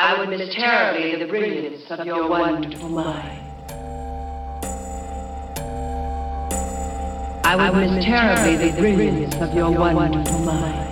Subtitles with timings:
[0.00, 3.40] I would miss terribly the brilliance of your wonderful mind.
[7.44, 10.88] I would miss terribly the brilliance of your wonderful mind.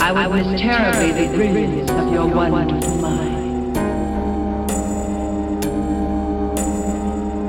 [0.00, 3.76] I would miss terribly the brilliance of your wonderful mind.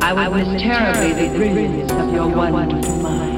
[0.04, 3.34] I would miss terribly the brilliance of your wonderful mind.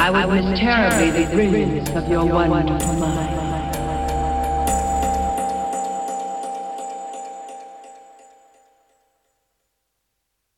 [0.00, 3.49] I would miss terribly the brilliance of your wonderful mind.